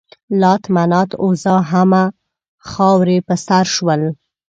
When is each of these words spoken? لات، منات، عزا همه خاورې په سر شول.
لات، 0.41 0.63
منات، 0.75 1.09
عزا 1.25 1.55
همه 1.71 2.03
خاورې 2.69 3.17
په 3.27 3.35
سر 3.45 3.65
شول. 3.75 4.01